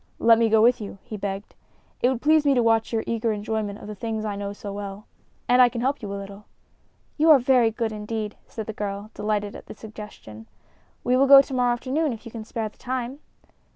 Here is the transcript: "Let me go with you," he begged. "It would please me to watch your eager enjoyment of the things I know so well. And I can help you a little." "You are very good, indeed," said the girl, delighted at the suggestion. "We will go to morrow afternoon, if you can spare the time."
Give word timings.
"Let 0.17 0.39
me 0.39 0.49
go 0.49 0.63
with 0.63 0.81
you," 0.81 0.97
he 1.03 1.15
begged. 1.15 1.53
"It 2.01 2.09
would 2.09 2.23
please 2.23 2.43
me 2.43 2.55
to 2.55 2.63
watch 2.63 2.91
your 2.91 3.03
eager 3.05 3.31
enjoyment 3.31 3.77
of 3.77 3.85
the 3.85 3.93
things 3.93 4.25
I 4.25 4.35
know 4.35 4.51
so 4.51 4.73
well. 4.73 5.05
And 5.47 5.61
I 5.61 5.69
can 5.69 5.81
help 5.81 6.01
you 6.01 6.11
a 6.11 6.17
little." 6.17 6.45
"You 7.17 7.29
are 7.29 7.37
very 7.37 7.69
good, 7.69 7.91
indeed," 7.91 8.35
said 8.47 8.65
the 8.65 8.73
girl, 8.73 9.11
delighted 9.13 9.55
at 9.55 9.67
the 9.67 9.75
suggestion. 9.75 10.47
"We 11.03 11.15
will 11.17 11.27
go 11.27 11.39
to 11.43 11.53
morrow 11.53 11.73
afternoon, 11.73 12.13
if 12.13 12.25
you 12.25 12.31
can 12.31 12.45
spare 12.45 12.67
the 12.69 12.79
time." 12.79 13.19